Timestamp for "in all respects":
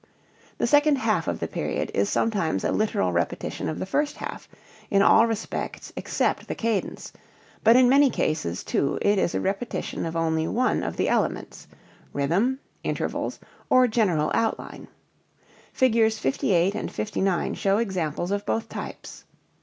4.89-5.93